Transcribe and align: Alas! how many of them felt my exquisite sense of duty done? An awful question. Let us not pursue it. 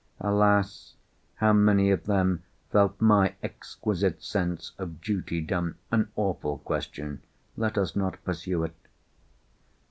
Alas! 0.19 0.95
how 1.35 1.53
many 1.53 1.91
of 1.91 2.07
them 2.07 2.41
felt 2.71 2.99
my 2.99 3.35
exquisite 3.43 4.23
sense 4.23 4.71
of 4.79 4.99
duty 4.99 5.41
done? 5.41 5.75
An 5.91 6.09
awful 6.15 6.57
question. 6.57 7.21
Let 7.55 7.77
us 7.77 7.95
not 7.95 8.17
pursue 8.25 8.63
it. 8.63 8.75